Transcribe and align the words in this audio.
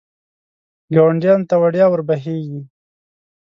ګاونډیانو 0.93 1.47
ته 1.49 1.55
وړیا 1.61 1.85
ور 1.89 2.01
بهېږي. 2.07 2.61